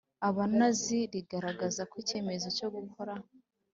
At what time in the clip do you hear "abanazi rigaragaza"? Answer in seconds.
0.29-1.81